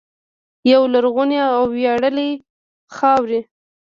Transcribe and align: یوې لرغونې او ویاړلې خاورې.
یوې 0.71 0.87
لرغونې 0.93 1.39
او 1.57 1.61
ویاړلې 1.75 2.29
خاورې. 2.95 3.39